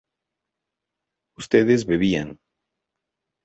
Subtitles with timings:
[1.37, 2.39] ustedes bebían